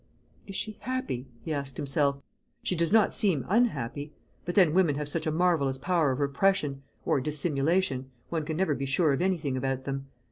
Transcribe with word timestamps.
"Is 0.47 0.55
she 0.55 0.77
happy?" 0.79 1.27
he 1.41 1.53
asked 1.53 1.77
himself. 1.77 2.23
"She 2.63 2.75
does 2.75 2.91
not 2.91 3.13
seem 3.13 3.45
unhappy; 3.47 4.13
but 4.45 4.55
then 4.55 4.73
women 4.73 4.95
have 4.95 5.07
such 5.07 5.27
a 5.27 5.31
marvellous 5.31 5.77
power 5.77 6.09
of 6.11 6.19
repression, 6.19 6.81
or 7.05 7.21
dissimulation, 7.21 8.09
one 8.29 8.43
can 8.43 8.57
never 8.57 8.73
be 8.73 8.87
sure 8.87 9.13
of 9.13 9.21
anything 9.21 9.55
about 9.55 9.83
them. 9.83 10.07